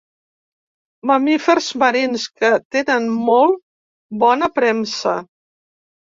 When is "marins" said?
1.83-2.23